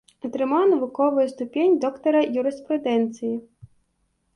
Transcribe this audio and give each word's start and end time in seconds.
Атрымаў 0.27 0.63
навуковую 0.71 1.27
ступень 1.35 1.77
доктара 1.85 2.19
юрыспрудэнцыі. 2.41 3.35